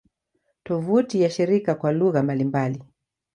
Tovuti 0.63 1.21
ya 1.21 1.29
shirika 1.29 1.75
kwa 1.75 1.91
lugha 1.91 2.23
mbalimbali 2.23 2.83